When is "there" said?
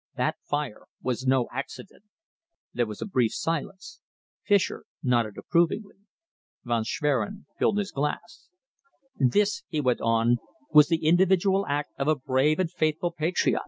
2.73-2.87